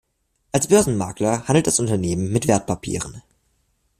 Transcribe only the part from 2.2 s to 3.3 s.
mit Wertpapieren.